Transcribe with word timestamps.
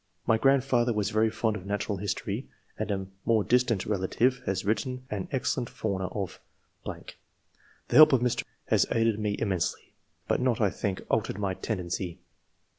My 0.25 0.39
grandfather 0.39 0.93
was 0.93 1.11
very 1.11 1.29
fond 1.29 1.55
of 1.55 1.67
natural 1.67 1.99
history, 1.99 2.47
and 2.75 2.89
a 2.89 3.05
[more 3.23 3.43
distant] 3.43 3.85
relative 3.85 4.41
has 4.47 4.65
written 4.65 5.05
an 5.11 5.27
excellent 5.31 5.69
fauna 5.69 6.07
of.... 6.07 6.39
The 6.87 7.05
help 7.97 8.11
of 8.11 8.21
Mr..... 8.21 8.43
has 8.69 8.87
aided 8.91 9.19
me 9.19 9.35
immensely, 9.37 9.93
but 10.27 10.41
not, 10.41 10.59
I 10.59 10.71
think, 10.71 11.03
altered 11.11 11.37
my 11.37 11.53
tendency." 11.53 12.17